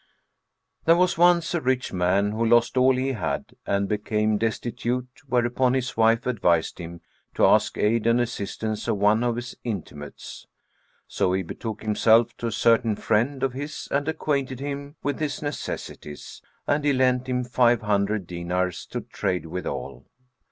There 0.85 0.95
was 0.95 1.15
once 1.15 1.53
a 1.53 1.61
rich 1.61 1.93
man 1.93 2.31
who 2.31 2.43
lost 2.43 2.75
all 2.75 2.95
he 2.95 3.09
had 3.11 3.53
and 3.67 3.87
became 3.87 4.39
destitute, 4.39 5.07
whereupon 5.27 5.75
his 5.75 5.95
wife 5.95 6.25
advised 6.25 6.79
him 6.79 7.01
to 7.35 7.45
ask 7.45 7.77
aid 7.77 8.07
and 8.07 8.19
assistance 8.19 8.87
of 8.87 8.97
one 8.97 9.23
of 9.23 9.35
his 9.35 9.55
intimates. 9.63 10.47
So 11.07 11.33
he 11.33 11.43
betook 11.43 11.83
himself 11.83 12.35
to 12.37 12.47
a 12.47 12.51
certain 12.51 12.95
friend 12.95 13.43
of 13.43 13.53
his 13.53 13.87
and 13.91 14.07
acquainted 14.07 14.59
him 14.59 14.95
with 15.03 15.19
his 15.19 15.39
necessities; 15.43 16.41
and 16.65 16.83
he 16.83 16.93
lent 16.93 17.27
him 17.29 17.43
five 17.43 17.83
hundred 17.83 18.25
dinars 18.25 18.87
to 18.87 19.01
trade 19.01 19.45
withal. 19.45 20.07